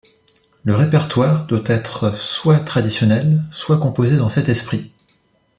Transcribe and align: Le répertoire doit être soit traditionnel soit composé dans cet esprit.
Le 0.63 0.73
répertoire 0.73 1.45
doit 1.45 1.61
être 1.67 2.15
soit 2.15 2.59
traditionnel 2.61 3.43
soit 3.51 3.77
composé 3.77 4.17
dans 4.17 4.29
cet 4.29 4.49
esprit. 4.49 4.91